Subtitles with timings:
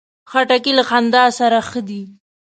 [0.31, 2.01] خټکی له خندا سره ښه ده.